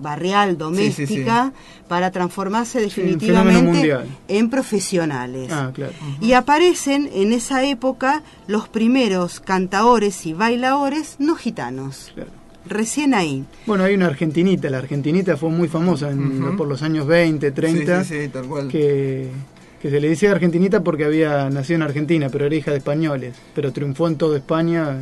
[0.00, 1.52] barrial, doméstica,
[1.88, 3.96] para transformarse definitivamente
[4.28, 5.50] en profesionales.
[5.52, 5.92] Ah, claro.
[6.20, 12.12] Y aparecen en esa época los primeros cantaores y bailadores no gitanos.
[12.14, 12.30] Claro.
[12.66, 13.44] Recién ahí.
[13.66, 18.04] Bueno, hay una argentinita, la argentinita fue muy famosa en- por los años 20, 30,
[18.04, 18.68] Sí, sí, sí, tal cual.
[18.68, 19.30] que,
[19.80, 23.36] que se le decía argentinita porque había nacido en Argentina, pero era hija de españoles,
[23.54, 24.96] pero triunfó en toda España.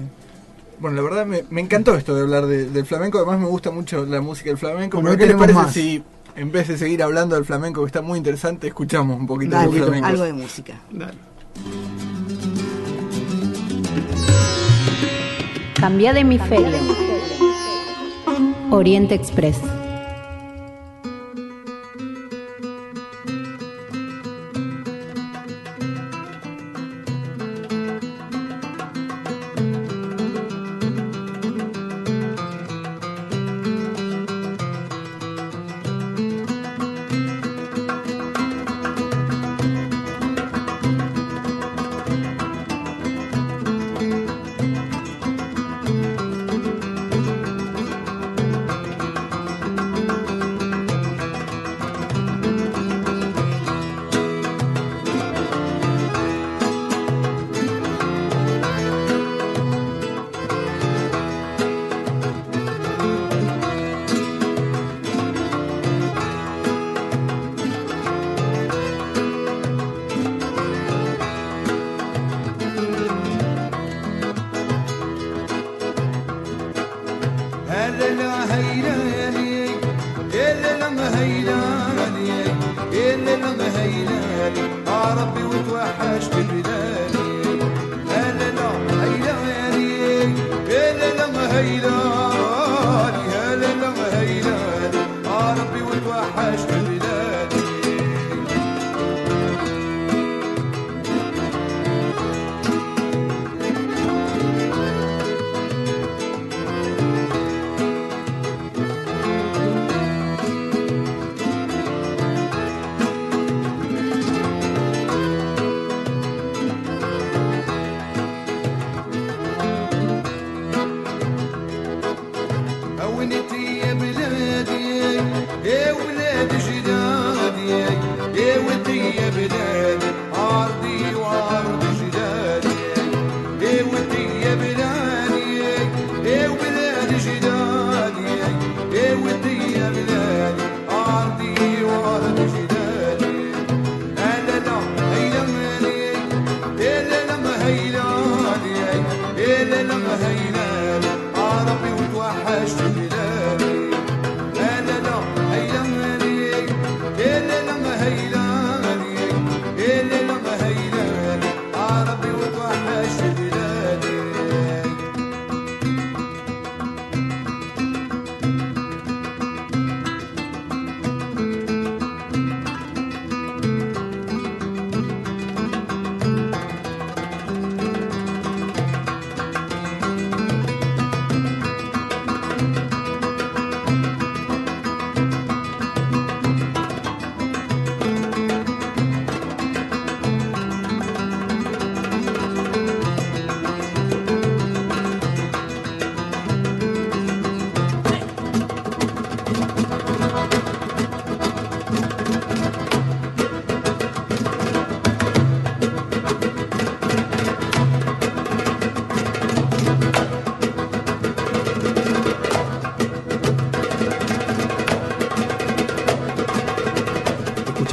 [0.78, 3.16] Bueno, la verdad me, me encantó esto de hablar de- del flamenco.
[3.18, 5.00] Además, me gusta mucho la música del flamenco.
[5.00, 5.72] Bueno, pero ¿qué les parece más.
[5.72, 6.02] si,
[6.36, 9.70] en vez de seguir hablando del flamenco, que está muy interesante, escuchamos un poquito Dale,
[9.72, 10.06] del flamenco?
[10.08, 10.74] algo de música.
[10.90, 11.14] Dale.
[15.74, 16.76] Cambia de hemisferio.
[18.70, 19.56] Oriente Express.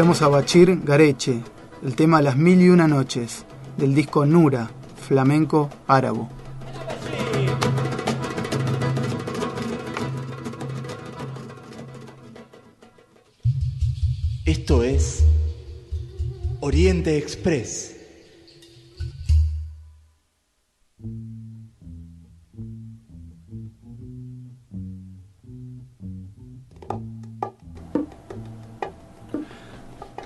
[0.04, 1.42] Escuchamos a Bachir Gareche,
[1.82, 3.46] el tema Las Mil y Una Noches,
[3.78, 4.70] del disco Nura,
[5.08, 6.28] flamenco árabo.
[14.44, 15.24] Esto es
[16.60, 17.93] Oriente Express.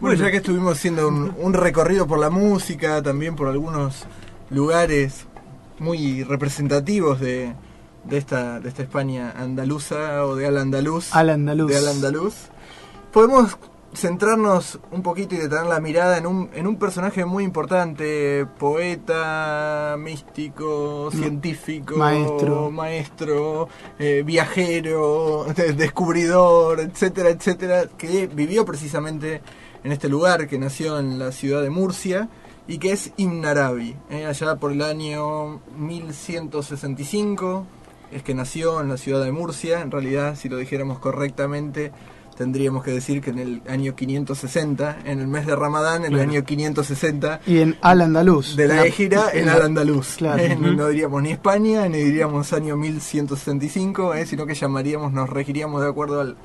[0.07, 4.05] Bueno, ya que estuvimos haciendo un, un recorrido por la música, también por algunos
[4.49, 5.25] lugares
[5.79, 7.53] muy representativos de,
[8.05, 11.13] de esta, de esta España andaluza o de al andaluz.
[11.13, 11.69] Al andaluz.
[11.69, 12.35] De al andaluz.
[13.11, 13.57] Podemos
[13.93, 19.95] centrarnos un poquito y detener la mirada en un, en un personaje muy importante, poeta,
[19.97, 22.69] místico, científico, maestro.
[22.71, 29.41] maestro, eh, viajero, de- descubridor, etcétera, etcétera, que vivió precisamente
[29.87, 32.27] en este lugar, que nació en la ciudad de Murcia
[32.67, 37.65] y que es Ibn Arabi, eh, allá por el año 1165
[38.11, 41.93] es que nació en la ciudad de Murcia, en realidad si lo dijéramos correctamente
[42.37, 46.19] tendríamos que decir que en el año 560, en el mes de Ramadán, en el
[46.19, 48.55] año 560 Y en Al Andaluz.
[48.55, 50.17] de la Égira en la- Al Andaluz.
[50.17, 50.43] Claro.
[50.43, 55.81] Eh, no diríamos ni España, ni diríamos año 1165, eh, sino que llamaríamos, nos regiríamos
[55.81, 56.35] de acuerdo al...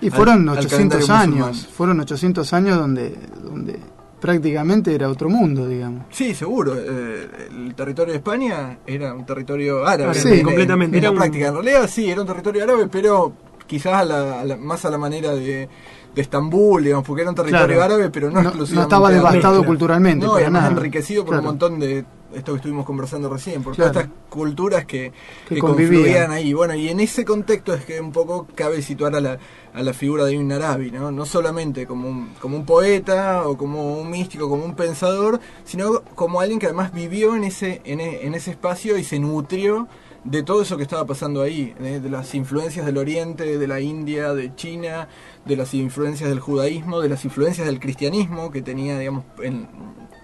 [0.00, 1.74] Y fueron al- al 800 calendario años, musulmán.
[1.74, 3.78] fueron 800 años donde, donde
[4.20, 6.04] prácticamente era otro mundo, digamos.
[6.10, 6.74] Sí, seguro.
[6.76, 10.14] eh, el territorio de España era un territorio árabe.
[10.14, 10.98] Sí, en- en- completamente.
[10.98, 11.48] Era un- práctica.
[11.48, 13.32] En realidad sí, era un territorio árabe, pero
[13.66, 15.68] quizás a la- a la- más a la manera de,
[16.14, 17.82] de Estambul, digamos, porque era un territorio Claro.
[17.82, 19.22] árabe, pero no, No- no exclusivamente estaba árabe.
[19.28, 20.72] devastado culturalmente, No, además nada.
[20.72, 21.40] enriquecido por Claro.
[21.42, 22.04] un montón de
[22.34, 23.92] esto que estuvimos conversando recién, por Claro.
[23.92, 25.12] todas estas culturas que,
[25.48, 26.30] Que que convivían.
[26.32, 26.52] ahí.
[26.52, 29.38] Bueno, y en ese contexto es que un poco cabe situar a la,
[29.72, 31.10] a la figura de Ibn Arabi, ¿no?
[31.10, 36.02] No solamente como un, como un poeta o como un místico, como un pensador, sino
[36.14, 39.88] como alguien que además vivió en ese, en, e- en ese espacio y se nutrió
[40.24, 42.00] de todo eso que estaba pasando ahí, ¿eh?
[42.02, 45.06] de las influencias del Oriente, de la India, de China,
[45.44, 49.68] de las influencias del judaísmo, de las influencias del cristianismo que tenía, digamos, en,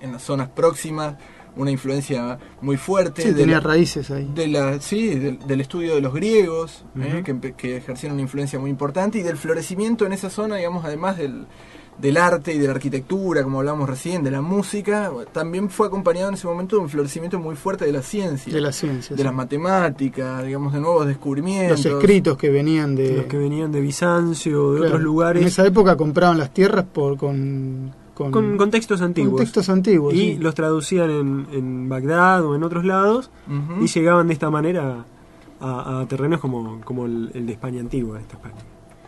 [0.00, 1.14] en las zonas próximas
[1.56, 3.22] una influencia muy fuerte.
[3.22, 4.30] Sí, de tenía la- raíces ahí.
[4.34, 7.22] de la, sí, del, del estudio de los griegos, ¿eh?
[7.56, 11.46] Que, ejercieron una influencia muy importante, y del florecimiento en esa zona, digamos, además del,
[12.00, 16.28] del arte y de la arquitectura, como hablamos recién, de la música, también fue acompañado
[16.28, 18.50] en ese momento de un florecimiento muy fuerte de la ciencia.
[18.52, 19.24] De la ciencia, De sí.
[19.24, 21.84] las matemáticas, digamos, de nuevos descubrimientos.
[21.84, 23.16] Los escritos que venían de...
[23.18, 25.42] Los que venían de Bizancio, de Claro, otros lugares.
[25.42, 27.94] En esa época compraban las tierras por con...
[28.14, 29.32] Con, con contextos antiguos.
[29.32, 30.36] Contextos antiguos, Y sí.
[30.38, 33.30] los traducían en, en Bagdad o en otros lados
[33.80, 35.06] y llegaban de esta manera
[35.60, 38.56] a, a terrenos como, como el, el de España antigua, esta España.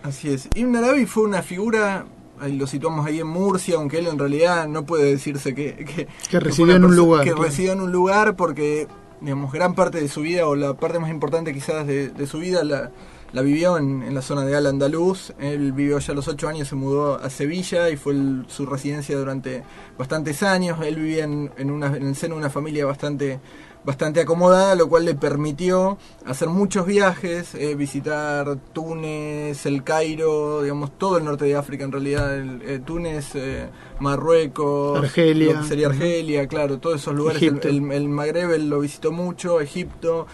[0.02, 0.48] Así es.
[0.54, 2.06] Ibn Arabi fue una figura,
[2.40, 5.74] ahí lo situamos ahí en Murcia, aunque él en realidad no puede decirse que...
[5.84, 7.44] Que, Que residió en un lugar, Que claro.
[7.44, 8.86] residió en un lugar porque,
[9.20, 12.38] digamos, gran parte de su vida, o la parte más importante quizás de, de su
[12.38, 12.90] vida, la,
[13.34, 15.34] la vivió en, en la zona de Al Andaluz.
[15.38, 18.64] Él vivió ya a los ocho años, se mudó a Sevilla y fue el- su
[18.64, 19.62] residencia durante
[19.98, 20.78] bastantes años.
[20.82, 23.40] Él vivía en, en, una, en el seno de una familia bastante
[23.86, 30.96] bastante acomodada, lo cual le permitió hacer muchos viajes, eh, visitar Túnez, el Cairo, digamos,
[30.96, 33.68] todo el norte de África en realidad, el, eh, Túnez, eh,
[34.00, 35.52] Marruecos, Argelia.
[35.52, 39.12] lo que sería Argelia, claro, todos esos lugares, el, el, el Magreb él lo visitó
[39.12, 40.26] mucho, Egipto,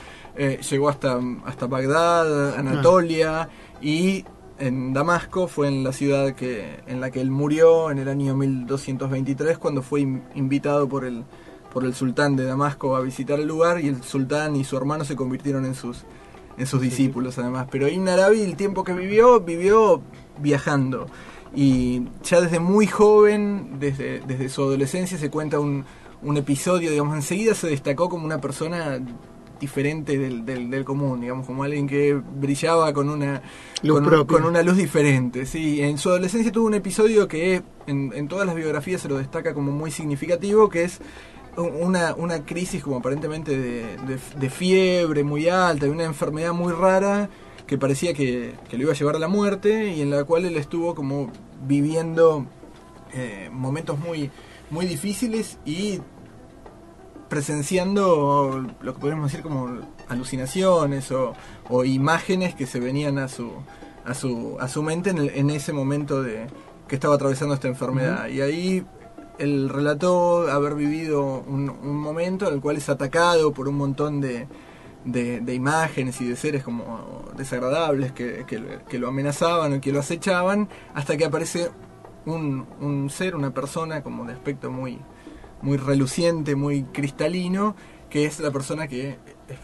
[0.42, 3.48] eh, llegó hasta, hasta Bagdad, Anatolia
[3.82, 4.24] y
[4.58, 8.34] en Damasco fue en la ciudad que en la que él murió en el año
[8.36, 11.24] 1223 cuando fue in- invitado por el
[11.72, 15.04] por el sultán de Damasco a visitar el lugar y el sultán y su hermano
[15.04, 16.04] se convirtieron en sus
[16.58, 17.68] en sus discípulos además.
[17.70, 20.02] Pero Ibn Arabi el tiempo que vivió vivió
[20.38, 21.06] viajando.
[21.54, 25.84] Y ya desde muy joven, desde, desde su adolescencia se cuenta un,
[26.22, 29.00] un episodio, digamos, enseguida se destacó como una persona
[29.60, 33.42] diferente del, del, del común, digamos, como alguien que brillaba con una
[33.82, 35.46] Luz con, una luz diferente.
[35.46, 39.18] Sí, en su adolescencia tuvo un episodio que en, en todas las biografías se lo
[39.18, 41.00] destaca como muy significativo, que es
[41.56, 46.72] una, una crisis como aparentemente de, de- de fiebre muy alta, de una enfermedad muy
[46.72, 47.28] rara
[47.66, 50.44] que parecía que, que lo iba a llevar a la muerte y en la cual
[50.44, 51.30] él estuvo como
[51.66, 52.46] viviendo
[53.12, 54.30] eh, momentos muy,
[54.70, 56.00] muy difíciles y
[57.30, 59.68] presenciando lo que podemos decir como
[60.08, 61.32] alucinaciones o,
[61.68, 63.50] o imágenes que se venían a su
[64.04, 66.46] a su a su mente en, el- en ese momento de
[66.88, 68.28] que estaba atravesando esta enfermedad.
[68.28, 68.84] Y ahí
[69.38, 74.20] él relató haber vivido un, un momento en el cual es atacado por un montón
[74.20, 74.48] de,
[75.04, 79.92] de, de imágenes y de seres como desagradables que, que, que lo amenazaban o que
[79.92, 81.70] lo acechaban hasta que aparece
[82.26, 84.98] un, un ser, una persona como de aspecto muy,
[85.62, 87.74] muy reluciente, muy cristalino,
[88.08, 89.18] que es la persona que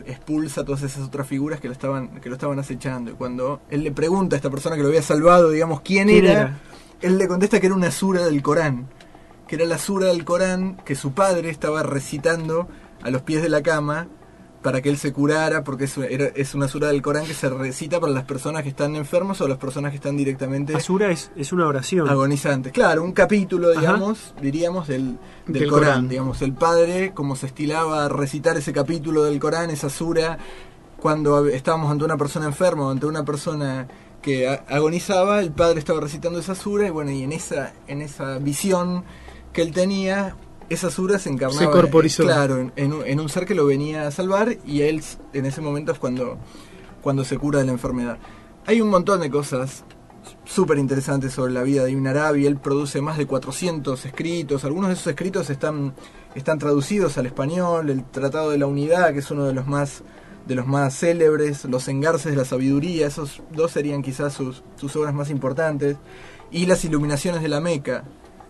[0.04, 3.10] expulsa todas esas otras figuras que lo estaban, que lo estaban acechando.
[3.10, 6.24] Y cuando él le pregunta a esta persona que lo había salvado, digamos, quién, ¿Quién
[6.24, 6.60] era, era?
[7.02, 8.88] él le contesta que era una sura del Corán.
[9.48, 12.68] Que era la sura del Corán que su padre estaba recitando
[13.02, 14.08] a los pies de la cama
[14.66, 17.48] para que él se curara, porque es, era- es una sura del Corán que se
[17.48, 21.30] recita para las personas que están enfermas o las personas que están directamente Asura es,
[21.36, 22.08] es una oración.
[22.08, 22.72] agonizantes.
[22.72, 23.78] Claro, un capítulo, Ajá.
[23.78, 25.88] digamos, diríamos, del, del, Del Corán.
[25.88, 26.08] Corán.
[26.08, 30.36] Digamos, el padre, como se estilaba a recitar ese capítulo del Corán, esa sura,
[30.98, 33.86] cuando estábamos ante una persona enferma o ante una persona
[34.20, 38.38] que agonizaba, el padre estaba recitando esa sura y bueno, y en esa, en esa
[38.38, 39.04] visión
[39.52, 40.34] que él tenía,
[40.68, 42.24] esa sura se encarnaba Se corporizó.
[42.24, 45.02] claro, en, en un, en un ser que lo venía a salvar y él
[45.32, 46.38] en ese momento es cuando,
[47.02, 48.18] cuando se cura de la enfermedad.
[48.66, 49.84] Hay un montón de cosas
[50.44, 52.46] súper interesantes sobre la vida de Ibn Arabi.
[52.46, 54.64] Él produce más de 400 escritos.
[54.64, 55.94] Algunos de esos escritos están,
[56.34, 57.90] están traducidos al español.
[57.90, 60.02] El Tratado de la Unidad, que es uno de los más
[60.46, 64.94] de los más célebres, Los Engarces de la Sabiduría, esos dos serían quizás sus, sus
[64.94, 65.96] obras más importantes,
[66.52, 68.04] y Las Iluminaciones de la Meca,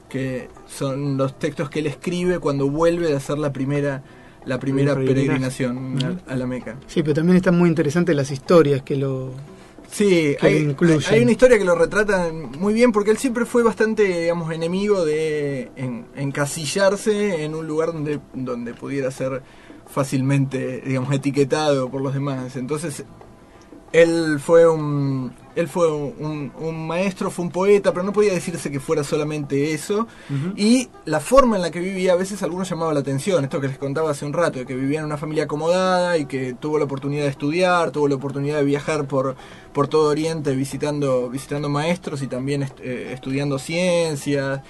[0.09, 4.03] que son los textos que él escribe cuando vuelve a hacer la primera,
[4.45, 5.99] la primera peregrinación
[6.29, 6.77] a- a la Meca.
[6.87, 9.33] Sí, pero también están muy interesantes las historias que lo,
[9.91, 11.01] Sí, que hay, lo incluyen.
[11.11, 15.05] hay una historia que lo retrata muy bien porque él siempre fue bastante, digamos, enemigo
[15.05, 19.43] de en- encasillarse en un lugar donde, donde pudiera ser
[19.89, 22.57] fácilmente, digamos, etiquetado por los demás.
[22.57, 23.05] Entonces,
[23.93, 28.71] él fue un él fue un, un maestro, fue un poeta, pero no podía decirse
[28.71, 30.07] que fuera solamente eso.
[30.55, 33.59] Y la forma en la que vivía, a veces a algunos llamaba la atención, esto
[33.59, 36.53] que les contaba hace un rato, de que vivía en una familia acomodada y que
[36.53, 39.35] tuvo la oportunidad de estudiar, tuvo la oportunidad de viajar por,
[39.73, 44.61] por todo Oriente visitando, visitando maestros y también est- eh, estudiando ciencias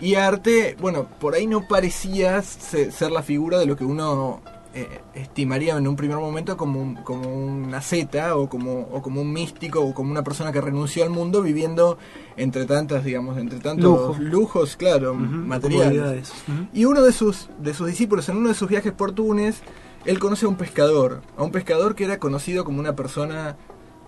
[0.00, 0.76] y arte.
[0.80, 4.42] Bueno, por ahí no parecía se- ser la figura de lo que uno
[4.78, 9.22] eh, estimaría en un primer momento como, un- como una zeta o como, o como
[9.22, 11.96] un místico o como una persona que renunció al mundo viviendo
[12.36, 14.22] entre tantas, digamos, entre tantos Lujo.
[14.22, 15.94] lujos, claro, materiales.
[15.94, 16.32] comodidades.
[16.46, 16.66] Ujú.
[16.74, 19.62] Y uno de sus, de sus discípulos, en uno de sus viajes por Túnez,
[20.04, 23.56] él conoce a un pescador, a un pescador que era conocido como una persona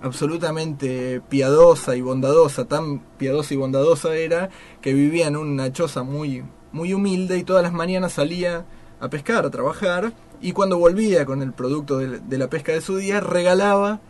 [0.03, 4.51] absolutamente piadosa y bondadosa, tan piadosa y bondadosa era,
[4.81, 8.65] que vivía en una choza muy, muy humilde y todas las mañanas salía
[9.01, 12.97] a pescar, a trabajar, y cuando volvía con el producto de, la pesca de su
[12.97, 14.01] día, regalaba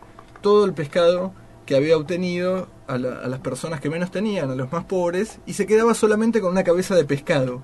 [0.41, 1.33] todo el pescado
[1.65, 5.39] que había obtenido a, la- a las personas que menos tenían, a los más pobres,
[5.45, 7.61] y se quedaba solamente con una cabeza de pescado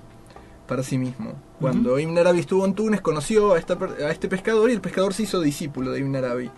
[0.68, 1.34] para sí mismo.
[1.60, 4.80] Cuando Ibn Arabi estuvo en Túnez, conoció a, esta per- a este pescador y el
[4.80, 6.50] pescador se hizo discípulo de Ibn Arabi.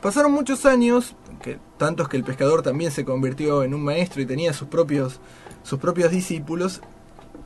[0.00, 4.26] Pasaron muchos años, que, tantos que el pescador también se convirtió en un maestro y
[4.26, 5.20] tenía sus propios,
[5.62, 6.80] sus propios discípulos,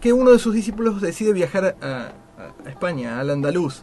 [0.00, 2.12] que uno de sus discípulos decide viajar a,
[2.46, 3.82] a- España, al andaluz.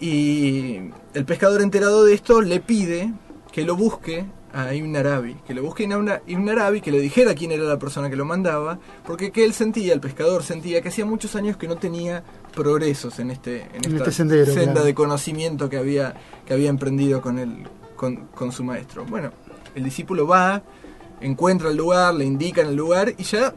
[0.00, 3.12] Y el pescador enterado de esto le pide
[3.52, 7.00] que lo busque a Ibn Arabi, que lo busque a Ibn- Ibn Arabi, que le
[7.00, 10.82] dijera quién era la persona que lo mandaba, porque que él sentía, el pescador sentía
[10.82, 12.22] que hacía muchos años que no tenía
[12.54, 14.86] progresos en este en En esta este sendero, senda claro.
[14.86, 16.14] de conocimiento que había
[16.44, 17.64] que había emprendido con el
[17.96, 19.04] con, con su maestro.
[19.06, 19.30] Bueno,
[19.74, 20.62] el discípulo va,
[21.20, 23.54] encuentra el lugar, le indican el lugar y ya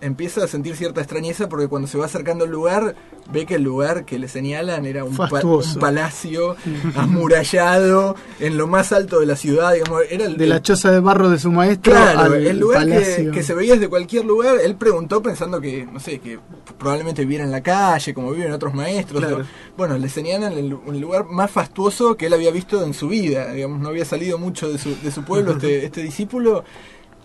[0.00, 2.94] empieza a sentir cierta extrañeza porque cuando se va acercando al lugar
[3.32, 5.74] ve que el lugar que le señalan era un, pa- Fastuoso.
[5.74, 6.56] un palacio
[6.96, 11.00] amurallado en lo más alto de la ciudad, digamos, era el, de la choza de
[11.00, 14.76] barro de su maestro Claro, al el lugar que, se veía desde cualquier lugar, él
[14.76, 16.38] preguntó pensando que, no sé, que
[16.78, 19.20] probablemente viviera en la calle, como viven otros maestros.
[19.20, 19.44] Claro.
[19.76, 23.52] Bueno, le señalan el, un lugar más fastuoso que él había visto en su vida,
[23.52, 26.64] digamos, no había salido mucho de su, de su pueblo este, este discípulo.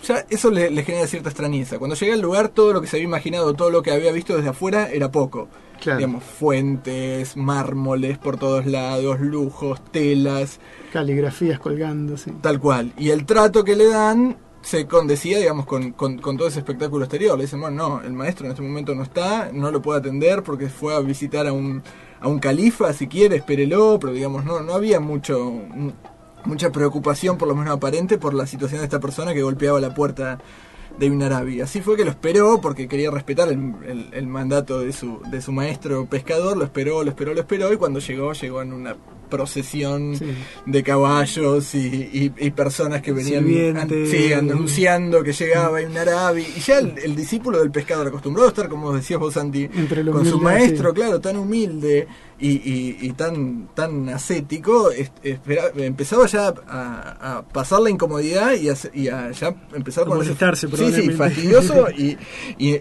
[0.04, 1.80] Ya eso le, le genera cierta extrañeza.
[1.80, 4.36] Cuando llega al lugar, todo lo que se había imaginado, todo lo que había visto
[4.36, 5.48] desde afuera era poco.
[5.80, 5.98] Claro.
[5.98, 10.60] Digamos, fuentes, mármoles por todos lados, lujos, telas.
[10.92, 12.32] Caligrafías colgando, sí.
[12.42, 12.94] Tal cual.
[12.98, 17.04] Y el trato que le dan se condecía, digamos, con, con, con todo ese espectáculo
[17.06, 17.38] exterior.
[17.38, 20.42] Le dicen, bueno, no, el maestro en este momento no está, no lo puede atender
[20.44, 21.84] porque fue a visitar a un,
[22.22, 25.92] a un califa, si quiere, espérelo, pero digamos, no, no había mucho mu-
[26.46, 29.94] mucha preocupación, por lo menos aparente, por la situación de esta persona que golpeaba la
[29.94, 30.40] puerta
[31.00, 31.60] de Ibn Arabi.
[31.62, 35.42] Así fue que lo esperó porque quería respetar el, el- el mandato de su, de
[35.42, 38.96] su maestro pescador, lo esperó, lo esperó, lo esperó y cuando llegó, llegó en una
[39.30, 40.14] procesión
[40.68, 43.44] de caballos y, y- y personas que venían
[43.78, 48.48] an- sí, anunciando que llegaba Ibn Arabi y ya el, el discípulo del pescador acostumbrado
[48.48, 50.96] a estar como decías vos Santi Entre los con su maestro sí.
[50.96, 52.08] claro tan humilde
[52.44, 58.70] y, y- y tan tan ascético, espera- empezaba ya a, a pasar la incomodidad y
[58.70, 62.18] a, y a ya empezar A con molestarse, Sí, sí, fastidioso y,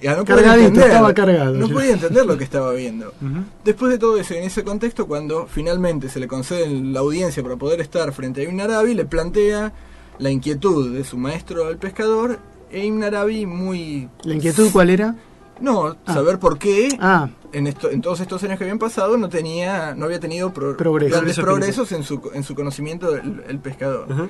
[0.06, 0.86] a no poder Cargadito, entender.
[0.90, 3.08] estaba cargado No podía entender lo que estaba viendo.
[3.22, 3.44] Ujú.
[3.64, 7.56] Después de todo eso, en ese contexto, cuando finalmente se le concede la audiencia para
[7.56, 9.72] poder estar frente a Ibn Arabi, le plantea
[10.18, 12.38] la inquietud de su maestro el pescador,
[12.70, 14.08] e Ibn Arabi muy...
[14.24, 15.14] ¿La inquietud cuál era?
[15.62, 16.12] No, Ah.
[16.14, 19.94] saber por qué Ah, en, esto, en todos estos años que habían pasado no tenía
[19.94, 21.12] no había tenido pro- Progreso.
[21.14, 24.06] grandes Progreso progresos en su, en su conocimiento del el pescador.
[24.10, 24.28] Ajá.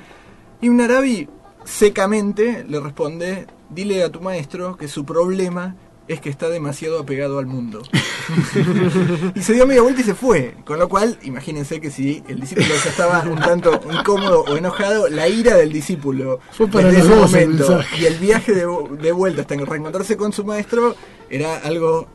[0.61, 1.29] Ibn Arabi
[1.65, 5.75] secamente le responde, dile a tu maestro que su problema
[6.09, 7.83] es que está demasiado apegado al mundo.
[9.35, 10.55] y se dio media vuelta y se fue.
[10.65, 15.09] Con lo cual, imagínense que si el discípulo ya estaba un tanto incómodo o enojado,
[15.09, 18.67] la ira del discípulo Fue para desde ese el momento y el viaje de,
[19.01, 20.95] de vuelta hasta reencontrarse con su maestro
[21.31, 22.09] era algo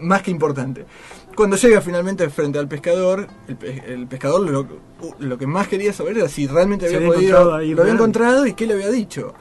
[0.00, 0.84] más que importante.
[1.34, 4.66] Cuando llega finalmente frente al pescador, el, pe- el pescador lo,
[5.18, 8.46] lo que más quería saber era si realmente había había podido, ahí lo había encontrado
[8.46, 9.32] y qué le había dicho.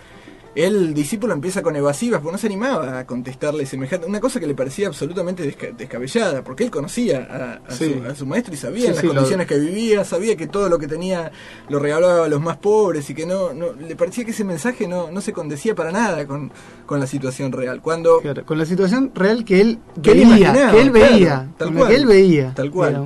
[0.53, 4.47] El discípulo empieza con evasivas porque no se animaba a contestarle semejante, una cosa que
[4.47, 7.95] le parecía absolutamente desca- descabellada, porque él conocía a, a Sí.
[8.03, 10.47] su, a su maestro y sabía Sí, las sí, lo- condiciones que vivía, sabía que
[10.47, 11.31] todo lo que tenía
[11.69, 14.89] lo regalaba a los más pobres y que no, no le parecía que ese mensaje
[14.89, 16.51] no, no se condecía para nada con,
[16.85, 17.81] con la situación real.
[17.81, 21.73] Cuando claro, con la situación real que él Que veía, que él claro, veía, tal
[21.73, 22.53] cual, que él veía.
[22.53, 23.05] tal cual.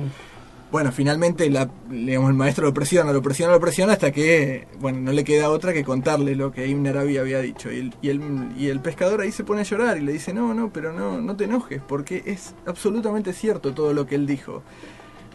[0.72, 4.98] Bueno, finalmente la, digamos, el maestro lo presiona, lo presiona, lo presiona hasta que, bueno,
[5.00, 7.70] no le queda otra que contarle lo que Ibn Arabi había dicho.
[7.70, 8.20] Y el, y, el,
[8.58, 11.20] y el pescador ahí se pone a llorar y le dice, no, no, pero no,
[11.20, 14.62] no te enojes, porque es absolutamente cierto todo lo que él dijo.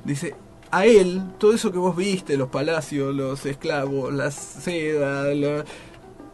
[0.04, 0.36] Dice,
[0.70, 5.26] a él, todo eso que vos viste, los palacios, los esclavos, las seda,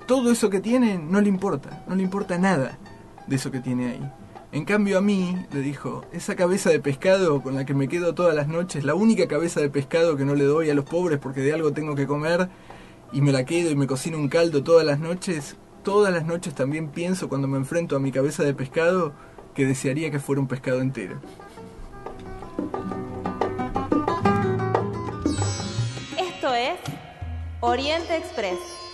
[0.08, 2.78] todo eso que tiene, no le importa, no le importa nada
[3.28, 4.12] de eso que tiene ahí.
[4.58, 8.16] En cambio a mí, le dijo, esa cabeza de pescado con la que me quedo
[8.16, 11.20] todas las noches, la única cabeza de pescado que no le doy a los pobres
[11.20, 12.50] porque de algo tengo que comer,
[13.14, 16.56] y me la quedo y me cocino un caldo todas las noches, todas las noches
[16.56, 19.14] también pienso cuando me enfrento a mi cabeza de pescado
[19.54, 21.20] que desearía que fuera un pescado entero.
[26.18, 26.80] Esto es
[27.60, 28.87] Oriente Express.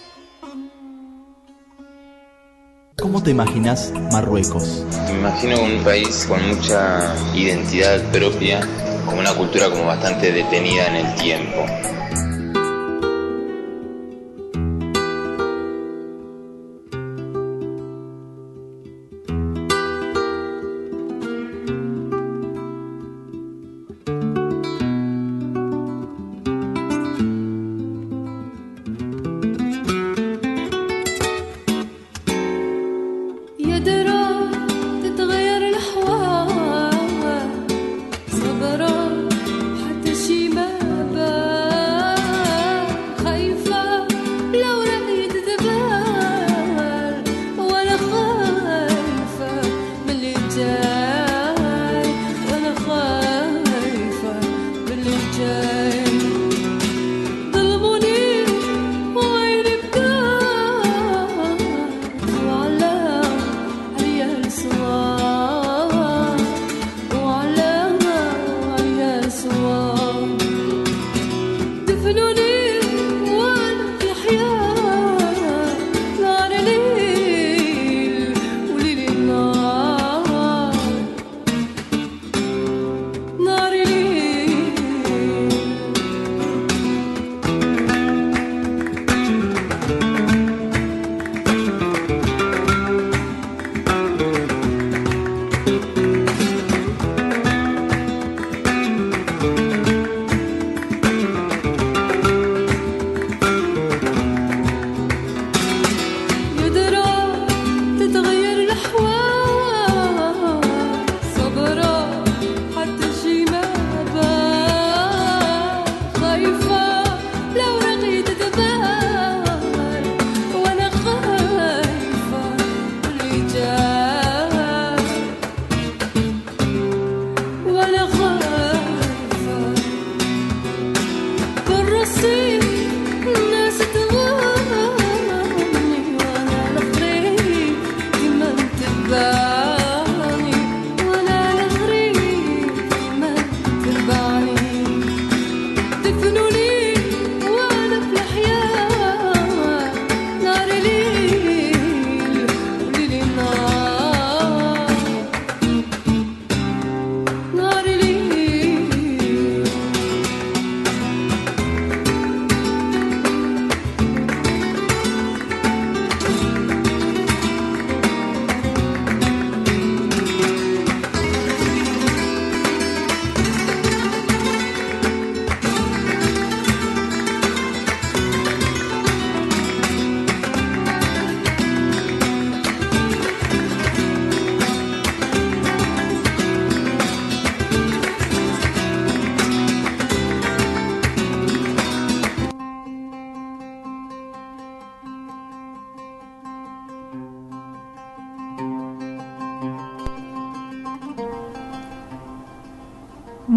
[3.02, 4.86] ¿Cómo te imaginas Marruecos?
[5.08, 8.62] Me imagino un país con mucha identidad propia,
[9.06, 11.66] con una cultura como bastante detenida en el tiempo.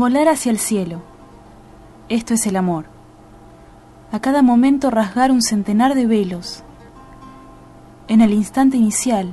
[0.07, 1.03] Volar hacia el cielo.
[2.09, 2.85] Esto es el amor.
[4.13, 6.63] A cada momento rasgar un centenar de velos.
[8.07, 9.33] En el instante inicial,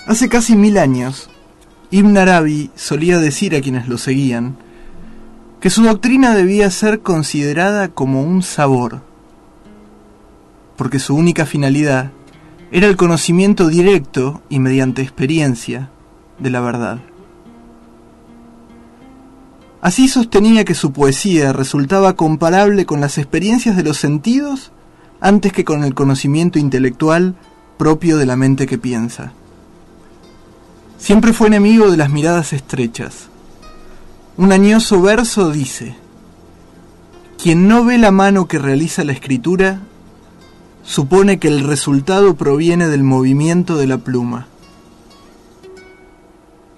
[0.06, 1.28] Hace casi mil años,
[1.90, 4.56] Ibn Arabi solía decir a quienes lo seguían
[5.60, 9.00] que su doctrina debía ser considerada como un sabor,
[10.76, 12.12] porque su única finalidad
[12.70, 15.90] era el conocimiento directo y mediante experiencia
[16.38, 17.00] de la verdad.
[19.80, 24.70] Así sostenía que su poesía resultaba comparable con las experiencias de los sentidos
[25.20, 27.34] antes que con el conocimiento intelectual
[27.76, 29.32] propio de la mente que piensa.
[30.98, 33.28] Siempre fue enemigo de las miradas estrechas.
[34.36, 35.94] Un añoso verso dice,
[37.42, 39.80] quien no ve la mano que realiza la escritura,
[40.82, 44.46] supone que el resultado proviene del movimiento de la pluma.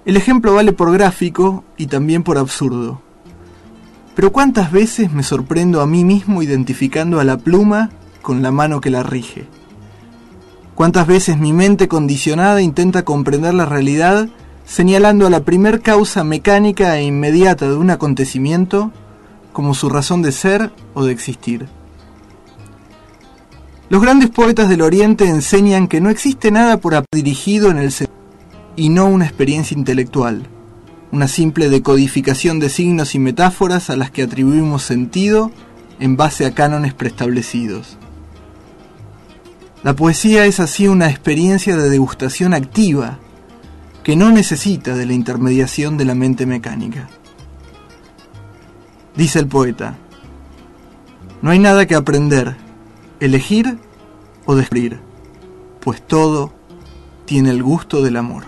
[0.05, 3.01] El ejemplo vale por gráfico y también por absurdo.
[4.15, 7.91] Pero ¿cuántas veces me sorprendo a mí mismo identificando a la pluma
[8.23, 9.47] con la mano que la rige?
[10.79, 14.29] ¿Cuántas veces mi mente condicionada intenta comprender la realidad
[14.65, 18.93] señalando a la primer causa mecánica e inmediata de un acontecimiento
[19.53, 21.67] como su razón de ser o de existir?
[23.89, 28.17] Los grandes poetas del Oriente enseñan que no existe nada por dirigido en el sentido
[28.77, 30.47] y no una experiencia intelectual,
[31.11, 35.51] una simple decodificación de signos y metáforas a las que atribuimos sentido
[35.99, 37.99] en base a cánones preestablecidos.
[39.89, 43.19] La poesía es así una experiencia de degustación activa
[44.05, 47.09] que no necesita de la intermediación de la mente mecánica.
[49.17, 49.97] Dice el poeta,
[51.41, 52.55] no hay nada que aprender,
[53.19, 53.79] elegir
[54.45, 55.01] o descubrir,
[55.81, 56.53] pues todo
[57.25, 58.45] tiene el gusto del amor.